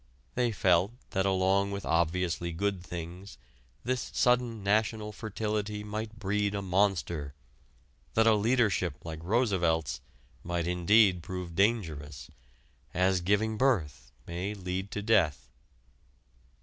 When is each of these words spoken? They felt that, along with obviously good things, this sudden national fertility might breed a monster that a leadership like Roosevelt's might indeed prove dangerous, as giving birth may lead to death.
They 0.33 0.51
felt 0.51 0.93
that, 1.11 1.27
along 1.27 1.69
with 1.69 1.85
obviously 1.85 2.51
good 2.51 2.81
things, 2.83 3.37
this 3.83 4.09
sudden 4.15 4.63
national 4.63 5.11
fertility 5.11 5.83
might 5.83 6.17
breed 6.17 6.55
a 6.55 6.63
monster 6.63 7.35
that 8.15 8.25
a 8.25 8.33
leadership 8.33 8.95
like 9.03 9.23
Roosevelt's 9.23 10.01
might 10.43 10.65
indeed 10.65 11.21
prove 11.21 11.53
dangerous, 11.53 12.31
as 12.95 13.21
giving 13.21 13.57
birth 13.59 14.11
may 14.25 14.55
lead 14.55 14.89
to 14.89 15.03
death. 15.03 15.51